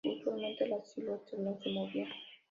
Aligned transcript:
Usualmente, 0.03 0.67
las 0.67 0.91
siluetas 0.93 1.37
no 1.37 1.55
se 1.61 1.69
movían. 1.69 2.09